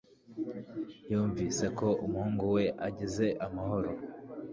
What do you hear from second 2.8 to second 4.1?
ageze amahoro